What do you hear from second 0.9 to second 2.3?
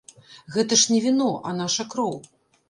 не віно, а наша кроў.